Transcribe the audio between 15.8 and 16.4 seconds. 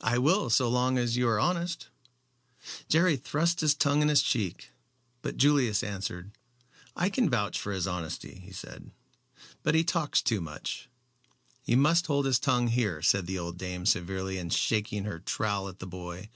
boy.